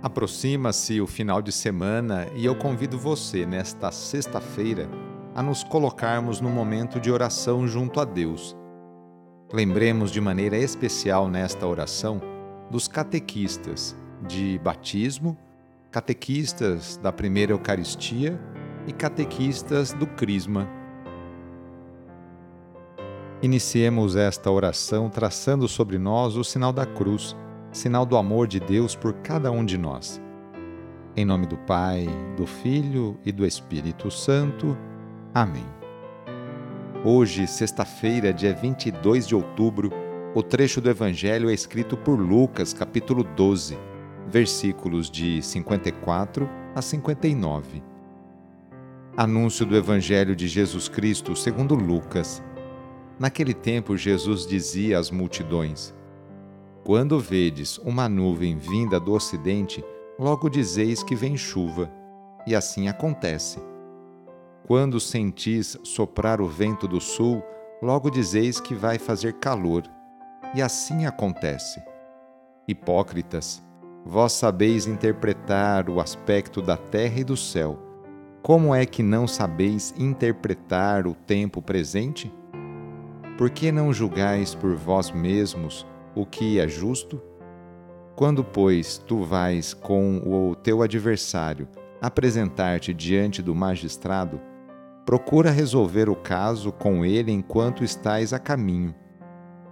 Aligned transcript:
Aproxima-se 0.00 1.00
o 1.00 1.08
final 1.08 1.42
de 1.42 1.50
semana 1.50 2.28
e 2.36 2.44
eu 2.44 2.54
convido 2.54 2.96
você, 2.96 3.44
nesta 3.44 3.90
sexta-feira, 3.90 4.88
a 5.34 5.42
nos 5.42 5.64
colocarmos 5.64 6.40
no 6.40 6.48
momento 6.48 7.00
de 7.00 7.10
oração 7.10 7.66
junto 7.66 8.00
a 8.00 8.04
Deus. 8.04 8.56
Lembremos 9.52 10.12
de 10.12 10.20
maneira 10.20 10.56
especial 10.56 11.28
nesta 11.28 11.66
oração 11.66 12.20
dos 12.70 12.86
catequistas 12.86 13.96
de 14.24 14.60
batismo, 14.62 15.36
catequistas 15.90 16.96
da 16.98 17.10
primeira 17.10 17.50
Eucaristia 17.50 18.38
e 18.86 18.92
catequistas 18.92 19.92
do 19.92 20.06
Crisma. 20.06 20.68
Iniciemos 23.42 24.14
esta 24.14 24.48
oração 24.48 25.10
traçando 25.10 25.66
sobre 25.66 25.98
nós 25.98 26.36
o 26.36 26.44
sinal 26.44 26.72
da 26.72 26.86
cruz, 26.86 27.34
sinal 27.78 28.04
do 28.04 28.16
amor 28.16 28.48
de 28.48 28.58
Deus 28.58 28.96
por 28.96 29.12
cada 29.22 29.52
um 29.52 29.64
de 29.64 29.78
nós. 29.78 30.20
Em 31.16 31.24
nome 31.24 31.46
do 31.46 31.56
Pai, 31.58 32.08
do 32.36 32.44
Filho 32.44 33.16
e 33.24 33.30
do 33.30 33.46
Espírito 33.46 34.10
Santo. 34.10 34.76
Amém. 35.32 35.64
Hoje, 37.04 37.46
sexta-feira, 37.46 38.32
dia 38.32 38.52
22 38.52 39.28
de 39.28 39.36
outubro, 39.36 39.92
o 40.34 40.42
trecho 40.42 40.80
do 40.80 40.90
Evangelho 40.90 41.48
é 41.48 41.54
escrito 41.54 41.96
por 41.96 42.18
Lucas, 42.18 42.72
capítulo 42.72 43.22
12, 43.22 43.78
versículos 44.26 45.08
de 45.08 45.40
54 45.40 46.50
a 46.74 46.82
59. 46.82 47.80
Anúncio 49.16 49.64
do 49.64 49.76
Evangelho 49.76 50.34
de 50.34 50.48
Jesus 50.48 50.88
Cristo 50.88 51.36
segundo 51.36 51.76
Lucas. 51.76 52.42
Naquele 53.20 53.54
tempo, 53.54 53.96
Jesus 53.96 54.46
dizia 54.46 54.98
às 54.98 55.12
multidões: 55.12 55.94
Quando 56.88 57.20
vedes 57.20 57.76
uma 57.76 58.08
nuvem 58.08 58.56
vinda 58.56 58.98
do 58.98 59.12
ocidente, 59.12 59.84
logo 60.18 60.48
dizeis 60.48 61.02
que 61.02 61.14
vem 61.14 61.36
chuva, 61.36 61.92
e 62.46 62.54
assim 62.54 62.88
acontece. 62.88 63.60
Quando 64.66 64.98
sentis 64.98 65.76
soprar 65.84 66.40
o 66.40 66.48
vento 66.48 66.88
do 66.88 66.98
sul, 66.98 67.42
logo 67.82 68.08
dizeis 68.08 68.58
que 68.58 68.74
vai 68.74 68.98
fazer 68.98 69.34
calor, 69.34 69.82
e 70.54 70.62
assim 70.62 71.04
acontece. 71.04 71.78
Hipócritas, 72.66 73.62
vós 74.02 74.32
sabeis 74.32 74.86
interpretar 74.86 75.90
o 75.90 76.00
aspecto 76.00 76.62
da 76.62 76.78
terra 76.78 77.20
e 77.20 77.24
do 77.24 77.36
céu. 77.36 77.78
Como 78.42 78.74
é 78.74 78.86
que 78.86 79.02
não 79.02 79.26
sabeis 79.28 79.92
interpretar 79.98 81.06
o 81.06 81.12
tempo 81.12 81.60
presente? 81.60 82.32
Por 83.36 83.50
que 83.50 83.70
não 83.70 83.92
julgais 83.92 84.54
por 84.54 84.74
vós 84.74 85.10
mesmos 85.10 85.86
o 86.20 86.26
que 86.26 86.58
é 86.58 86.66
justo? 86.66 87.20
Quando, 88.16 88.42
pois, 88.42 88.98
tu 88.98 89.22
vais 89.22 89.72
com 89.72 90.18
o 90.18 90.54
teu 90.54 90.82
adversário 90.82 91.68
apresentar-te 92.00 92.92
diante 92.92 93.42
do 93.42 93.54
magistrado, 93.54 94.40
procura 95.04 95.50
resolver 95.50 96.08
o 96.08 96.16
caso 96.16 96.72
com 96.72 97.04
ele 97.04 97.32
enquanto 97.32 97.84
estás 97.84 98.32
a 98.32 98.38
caminho. 98.38 98.94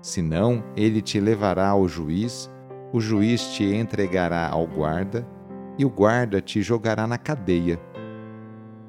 Senão, 0.00 0.64
ele 0.76 1.00
te 1.00 1.20
levará 1.20 1.68
ao 1.68 1.86
juiz, 1.86 2.50
o 2.92 3.00
juiz 3.00 3.52
te 3.52 3.64
entregará 3.64 4.48
ao 4.48 4.66
guarda, 4.66 5.26
e 5.78 5.84
o 5.84 5.90
guarda 5.90 6.40
te 6.40 6.62
jogará 6.62 7.06
na 7.06 7.16
cadeia 7.16 7.78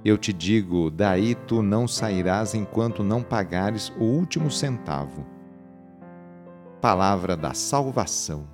eu 0.03 0.17
te 0.17 0.33
digo: 0.33 0.89
daí 0.89 1.35
tu 1.35 1.61
não 1.61 1.87
sairás 1.87 2.55
enquanto 2.55 3.03
não 3.03 3.21
pagares 3.21 3.89
o 3.99 4.03
último 4.03 4.49
centavo. 4.49 5.25
Palavra 6.81 7.37
da 7.37 7.53
Salvação. 7.53 8.47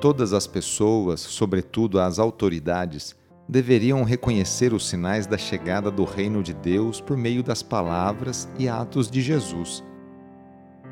Todas 0.00 0.32
as 0.32 0.48
pessoas, 0.48 1.20
sobretudo 1.20 2.00
as 2.00 2.18
autoridades, 2.18 3.14
deveriam 3.48 4.02
reconhecer 4.02 4.72
os 4.74 4.88
sinais 4.88 5.28
da 5.28 5.38
chegada 5.38 5.92
do 5.92 6.02
reino 6.02 6.42
de 6.42 6.52
Deus 6.52 7.00
por 7.00 7.16
meio 7.16 7.40
das 7.40 7.62
palavras 7.62 8.48
e 8.58 8.68
atos 8.68 9.08
de 9.08 9.22
Jesus. 9.22 9.84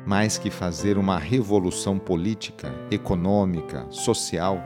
Mais 0.07 0.37
que 0.37 0.49
fazer 0.49 0.97
uma 0.97 1.19
revolução 1.19 1.99
política, 1.99 2.73
econômica, 2.89 3.85
social, 3.89 4.63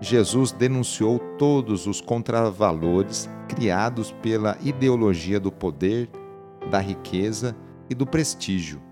Jesus 0.00 0.50
denunciou 0.50 1.20
todos 1.38 1.86
os 1.86 2.00
contravalores 2.00 3.30
criados 3.46 4.10
pela 4.20 4.58
ideologia 4.62 5.38
do 5.38 5.52
poder, 5.52 6.10
da 6.72 6.80
riqueza 6.80 7.56
e 7.88 7.94
do 7.94 8.04
prestígio, 8.04 8.82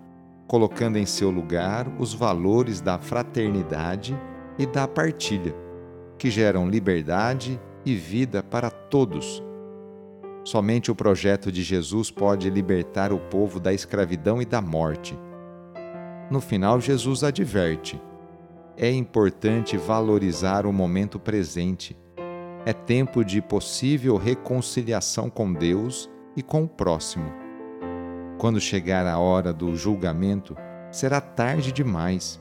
colocando 0.46 0.96
em 0.96 1.06
seu 1.06 1.30
lugar 1.30 1.86
os 1.98 2.12
valores 2.12 2.80
da 2.80 2.98
fraternidade 2.98 4.18
e 4.58 4.66
da 4.66 4.86
partilha, 4.86 5.54
que 6.18 6.30
geram 6.30 6.68
liberdade 6.68 7.60
e 7.84 7.94
vida 7.94 8.42
para 8.42 8.70
todos. 8.70 9.42
Somente 10.44 10.90
o 10.90 10.94
projeto 10.94 11.50
de 11.50 11.62
Jesus 11.62 12.10
pode 12.10 12.50
libertar 12.50 13.12
o 13.12 13.18
povo 13.18 13.58
da 13.58 13.72
escravidão 13.72 14.42
e 14.42 14.44
da 14.44 14.60
morte. 14.60 15.18
No 16.30 16.40
final, 16.40 16.80
Jesus 16.80 17.24
adverte: 17.24 18.00
é 18.76 18.90
importante 18.90 19.76
valorizar 19.76 20.66
o 20.66 20.72
momento 20.72 21.18
presente. 21.18 21.96
É 22.66 22.72
tempo 22.72 23.24
de 23.24 23.40
possível 23.40 24.16
reconciliação 24.16 25.30
com 25.30 25.52
Deus 25.52 26.10
e 26.36 26.42
com 26.42 26.64
o 26.64 26.68
próximo. 26.68 27.43
Quando 28.38 28.60
chegar 28.60 29.06
a 29.06 29.18
hora 29.18 29.52
do 29.52 29.76
julgamento, 29.76 30.56
será 30.90 31.20
tarde 31.20 31.72
demais. 31.72 32.40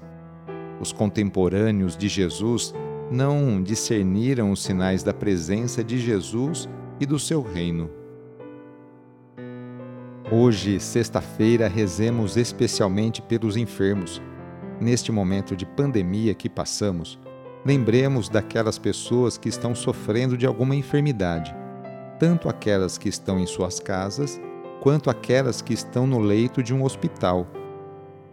Os 0.79 0.91
contemporâneos 0.91 1.95
de 1.95 2.07
Jesus 2.07 2.73
não 3.11 3.61
discerniram 3.61 4.51
os 4.51 4.63
sinais 4.63 5.03
da 5.03 5.13
presença 5.13 5.83
de 5.83 5.97
Jesus 5.97 6.67
e 6.99 7.05
do 7.05 7.19
seu 7.19 7.41
reino. 7.41 7.89
Hoje, 10.31 10.79
sexta-feira, 10.79 11.67
rezemos 11.67 12.37
especialmente 12.37 13.21
pelos 13.21 13.55
enfermos 13.55 14.21
neste 14.79 15.11
momento 15.11 15.55
de 15.55 15.65
pandemia 15.65 16.33
que 16.33 16.49
passamos, 16.49 17.19
lembremos 17.65 18.29
daquelas 18.29 18.77
pessoas 18.77 19.37
que 19.37 19.49
estão 19.49 19.73
sofrendo 19.73 20.37
de 20.37 20.45
alguma 20.45 20.75
enfermidade, 20.75 21.55
tanto 22.19 22.49
aquelas 22.49 22.97
que 22.97 23.07
estão 23.07 23.39
em 23.39 23.45
suas 23.45 23.79
casas, 23.79 24.39
quanto 24.83 25.09
aquelas 25.09 25.61
que 25.61 25.73
estão 25.73 26.05
no 26.05 26.19
leito 26.19 26.61
de 26.61 26.73
um 26.73 26.83
hospital. 26.83 27.47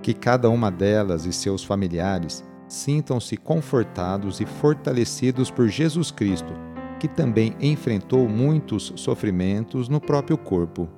Que 0.03 0.13
cada 0.13 0.51
uma 0.51 0.69
delas 0.69 1.25
e 1.25 1.33
seus 1.33 1.63
familiares 1.63 2.43
sintam-se 2.67 3.37
confortados 3.37 4.41
e 4.41 4.47
fortalecidos 4.47 5.49
por 5.49 5.69
Jesus 5.69 6.11
Cristo, 6.11 6.53
que 6.99 7.07
também 7.07 7.55
enfrentou 7.61 8.29
muitos 8.29 8.93
sofrimentos 8.97 9.89
no 9.89 10.01
próprio 10.01 10.37
corpo. 10.37 10.89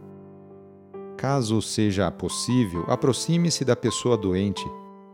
Caso 1.18 1.60
seja 1.60 2.10
possível, 2.10 2.86
aproxime-se 2.88 3.62
da 3.62 3.76
pessoa 3.76 4.16
doente 4.16 4.64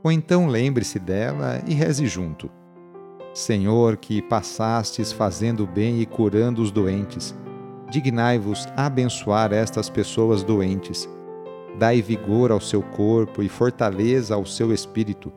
ou 0.05 0.13
então 0.13 0.47
lembre-se 0.47 1.01
dela 1.01 1.61
e 1.67 1.75
reze 1.75 2.07
junto. 2.07 2.49
Senhor, 3.35 3.97
que 3.97 4.23
passastes 4.23 5.11
fazendo 5.11 5.67
bem 5.67 6.01
e 6.01 6.07
curando 6.07 6.63
os 6.63 6.71
doentes, 6.71 7.35
dignai-vos 7.91 8.67
abençoar 8.77 9.53
estas 9.53 9.89
pessoas 9.89 10.43
doentes. 10.43 11.09
Dai 11.79 12.03
vigor 12.03 12.51
ao 12.51 12.61
seu 12.61 12.83
corpo 12.83 13.43
e 13.43 13.49
fortaleza 13.49 14.35
ao 14.35 14.45
seu 14.45 14.73
espírito. 14.73 15.33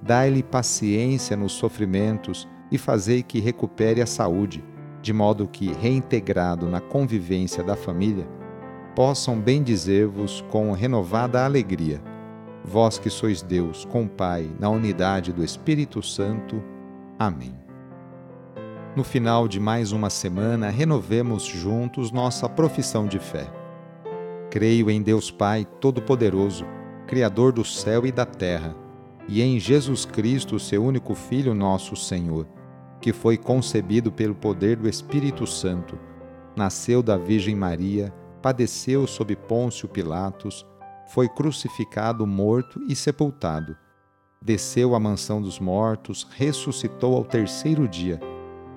Dai-lhe 0.00 0.42
paciência 0.42 1.36
nos 1.36 1.52
sofrimentos 1.52 2.48
e 2.70 2.78
fazei 2.78 3.22
que 3.22 3.40
recupere 3.40 4.00
a 4.00 4.06
saúde, 4.06 4.64
de 5.00 5.12
modo 5.12 5.46
que, 5.46 5.72
reintegrado 5.72 6.68
na 6.68 6.80
convivência 6.80 7.62
da 7.62 7.76
família, 7.76 8.26
possam 8.96 9.38
bendizer-vos 9.38 10.44
com 10.50 10.72
renovada 10.72 11.44
alegria 11.44 12.00
vós 12.64 12.98
que 12.98 13.10
sois 13.10 13.42
Deus, 13.42 13.84
com 13.84 14.04
o 14.04 14.08
Pai, 14.08 14.50
na 14.58 14.70
unidade 14.70 15.32
do 15.32 15.44
Espírito 15.44 16.02
Santo. 16.02 16.62
Amém. 17.18 17.61
No 18.94 19.02
final 19.02 19.48
de 19.48 19.58
mais 19.58 19.90
uma 19.90 20.10
semana, 20.10 20.68
renovemos 20.68 21.44
juntos 21.44 22.12
nossa 22.12 22.46
profissão 22.46 23.06
de 23.06 23.18
fé. 23.18 23.50
Creio 24.50 24.90
em 24.90 25.00
Deus 25.00 25.30
Pai 25.30 25.66
Todo-Poderoso, 25.80 26.66
Criador 27.06 27.52
do 27.52 27.64
céu 27.64 28.04
e 28.04 28.12
da 28.12 28.26
terra, 28.26 28.76
e 29.26 29.40
em 29.40 29.58
Jesus 29.58 30.04
Cristo, 30.04 30.58
seu 30.58 30.84
único 30.84 31.14
Filho, 31.14 31.54
nosso 31.54 31.96
Senhor, 31.96 32.46
que 33.00 33.14
foi 33.14 33.38
concebido 33.38 34.12
pelo 34.12 34.34
poder 34.34 34.76
do 34.76 34.86
Espírito 34.86 35.46
Santo, 35.46 35.98
nasceu 36.54 37.02
da 37.02 37.16
Virgem 37.16 37.56
Maria, 37.56 38.12
padeceu 38.42 39.06
sob 39.06 39.34
Pôncio 39.34 39.88
Pilatos, 39.88 40.66
foi 41.08 41.30
crucificado, 41.30 42.26
morto 42.26 42.78
e 42.86 42.94
sepultado. 42.94 43.74
Desceu 44.42 44.94
à 44.94 45.00
mansão 45.00 45.40
dos 45.40 45.58
mortos, 45.58 46.28
ressuscitou 46.36 47.16
ao 47.16 47.24
terceiro 47.24 47.88
dia, 47.88 48.20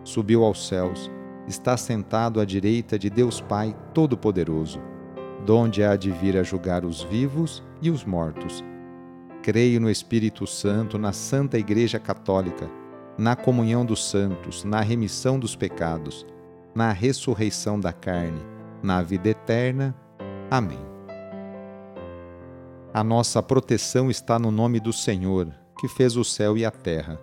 subiu 0.05 0.45
aos 0.45 0.67
céus, 0.67 1.11
está 1.47 1.75
sentado 1.75 2.39
à 2.39 2.45
direita 2.45 2.97
de 2.97 3.09
Deus 3.09 3.41
Pai 3.41 3.75
Todo-Poderoso, 3.93 4.79
donde 5.45 5.83
há 5.83 5.97
de 5.97 6.11
vir 6.11 6.37
a 6.37 6.43
julgar 6.43 6.85
os 6.85 7.03
vivos 7.03 7.61
e 7.81 7.89
os 7.89 8.05
mortos. 8.05 8.63
Creio 9.41 9.81
no 9.81 9.89
Espírito 9.89 10.47
Santo, 10.47 10.97
na 10.97 11.11
Santa 11.11 11.57
Igreja 11.57 11.99
Católica, 11.99 12.69
na 13.17 13.35
comunhão 13.35 13.85
dos 13.85 14.09
santos, 14.09 14.63
na 14.63 14.81
remissão 14.81 15.39
dos 15.39 15.55
pecados, 15.55 16.25
na 16.73 16.91
ressurreição 16.91 17.79
da 17.79 17.91
carne, 17.91 18.41
na 18.81 19.01
vida 19.01 19.29
eterna. 19.29 19.95
Amém. 20.49 20.79
A 22.93 23.03
nossa 23.03 23.41
proteção 23.41 24.09
está 24.09 24.39
no 24.39 24.51
nome 24.51 24.79
do 24.79 24.93
Senhor, 24.93 25.47
que 25.79 25.87
fez 25.87 26.15
o 26.15 26.23
céu 26.23 26.57
e 26.57 26.63
a 26.65 26.71
terra. 26.71 27.19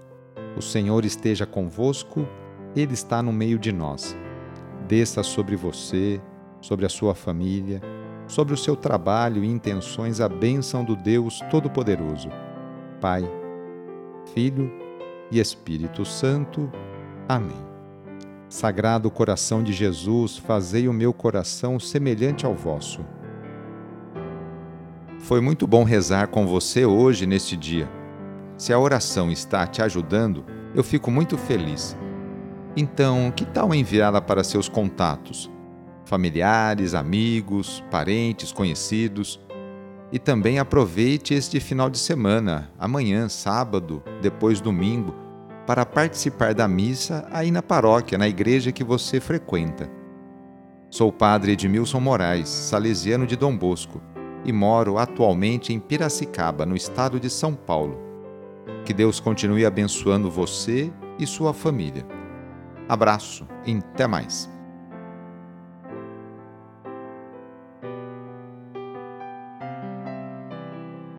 O 0.57 0.63
Senhor 0.63 1.05
esteja 1.05 1.47
convosco, 1.47 2.27
Ele 2.75 2.95
está 2.95 3.23
no 3.23 3.33
meio 3.33 3.59
de 3.59 3.73
nós. 3.73 4.17
Desça 4.89 5.23
sobre 5.23 5.57
você, 5.57 6.21
sobre 6.61 6.87
a 6.87 6.89
sua 6.89 7.15
família, 7.15 7.81
sobre 8.27 8.55
o 8.55 8.57
seu 8.57 8.75
trabalho 8.75 9.45
e 9.45 9.49
intenções 9.49 10.21
a 10.21 10.29
bênção 10.29 10.85
do 10.85 10.97
Deus 10.97 11.41
Todo-Poderoso. 11.51 12.29
Pai, 13.01 13.23
Filho 14.35 14.73
e 15.31 15.39
Espírito 15.39 16.05
Santo. 16.05 16.71
Amém. 17.29 17.73
Sagrado 18.49 19.11
coração 19.11 19.63
de 19.63 19.73
Jesus, 19.73 20.37
fazei 20.37 20.89
o 20.89 20.93
meu 20.93 21.13
coração 21.13 21.81
semelhante 21.81 22.45
ao 22.45 22.55
vosso. 22.55 23.01
Foi 25.19 25.41
muito 25.41 25.67
bom 25.67 25.85
rezar 25.85 26.29
com 26.29 26.47
você 26.47 26.85
hoje 26.85 27.27
neste 27.27 27.57
dia. 27.57 27.89
Se 28.57 28.73
a 28.73 28.79
oração 28.79 29.31
está 29.31 29.67
te 29.67 29.81
ajudando, 29.81 30.45
eu 30.75 30.85
fico 30.85 31.11
muito 31.11 31.39
feliz. 31.39 31.97
Então, 32.77 33.31
que 33.31 33.45
tal 33.45 33.75
enviá-la 33.75 34.23
para 34.23 34.43
seus 34.43 34.69
contatos? 34.69 35.51
Familiares, 36.07 36.95
amigos, 36.95 37.85
parentes, 37.91 38.51
conhecidos 38.51 39.39
e 40.11 40.19
também 40.19 40.59
aproveite 40.59 41.35
este 41.35 41.59
final 41.61 41.89
de 41.89 41.99
semana, 41.99 42.71
amanhã, 42.79 43.29
sábado, 43.29 44.03
depois 44.21 44.61
domingo, 44.61 45.15
para 45.67 45.87
participar 45.87 46.55
da 46.55 46.67
missa 46.67 47.27
aí 47.31 47.51
na 47.51 47.63
paróquia, 47.63 48.19
na 48.19 48.29
igreja 48.29 48.73
que 48.73 48.85
você 48.85 49.21
frequenta. 49.21 49.91
Sou 50.91 51.09
o 51.09 51.13
padre 51.13 51.53
Edmilson 51.53 52.01
Moraes, 52.01 52.49
salesiano 52.49 53.27
de 53.27 53.37
Dom 53.37 53.57
Bosco, 53.57 54.03
e 54.45 54.53
moro 54.53 54.99
atualmente 54.99 55.73
em 55.73 55.79
Piracicaba, 55.79 56.67
no 56.67 56.77
estado 56.77 57.19
de 57.21 57.31
São 57.31 57.55
Paulo. 57.55 57.99
Que 58.85 58.93
Deus 58.93 59.21
continue 59.21 59.65
abençoando 59.65 60.31
você 60.31 60.93
e 61.19 61.27
sua 61.27 61.55
família. 61.55 62.05
Abraço 62.89 63.47
e 63.67 63.77
até 63.77 64.07
mais. 64.07 64.51